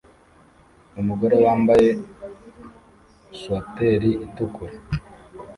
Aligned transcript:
Umugore 1.01 1.35
wambaye 1.45 1.89
swateri 3.39 4.11
itukura 4.25 4.75